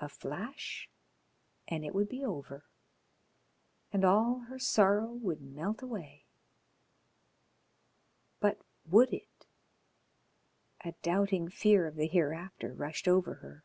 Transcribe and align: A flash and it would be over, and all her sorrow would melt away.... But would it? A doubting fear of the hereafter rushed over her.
A 0.00 0.08
flash 0.08 0.90
and 1.68 1.84
it 1.84 1.94
would 1.94 2.08
be 2.08 2.24
over, 2.24 2.64
and 3.92 4.04
all 4.04 4.40
her 4.48 4.58
sorrow 4.58 5.12
would 5.12 5.40
melt 5.40 5.80
away.... 5.80 6.26
But 8.40 8.62
would 8.84 9.12
it? 9.14 9.46
A 10.84 10.90
doubting 11.04 11.50
fear 11.50 11.86
of 11.86 11.94
the 11.94 12.08
hereafter 12.08 12.74
rushed 12.74 13.06
over 13.06 13.34
her. 13.34 13.62